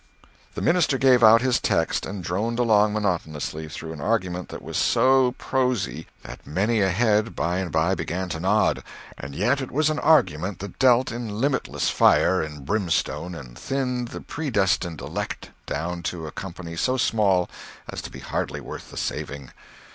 [0.55, 4.75] The minister gave out his text and droned along monotonously through an argument that was
[4.75, 9.91] so prosy that many a head by and by began to nod—and yet it was
[9.91, 16.01] an argument that dealt in limitless fire and brimstone and thinned the predestined elect down
[16.01, 17.47] to a company so small
[17.87, 19.51] as to be hardly worth the saving.